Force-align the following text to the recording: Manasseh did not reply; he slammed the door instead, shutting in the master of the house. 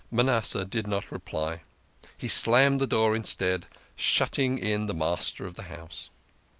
Manasseh 0.09 0.65
did 0.65 0.87
not 0.87 1.11
reply; 1.11 1.61
he 2.17 2.27
slammed 2.27 2.81
the 2.81 2.87
door 2.87 3.15
instead, 3.15 3.67
shutting 3.95 4.57
in 4.57 4.87
the 4.87 4.95
master 4.95 5.45
of 5.45 5.53
the 5.53 5.61
house. 5.69 6.09